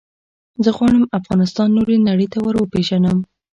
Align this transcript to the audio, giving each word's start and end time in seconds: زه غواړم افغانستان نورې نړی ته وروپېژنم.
زه 0.63 0.69
غواړم 0.77 1.03
افغانستان 1.19 1.67
نورې 1.77 1.97
نړی 2.09 2.27
ته 2.33 2.37
وروپېژنم. 2.45 3.17